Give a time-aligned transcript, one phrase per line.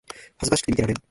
[0.37, 0.97] 恥ずかしくて見てられん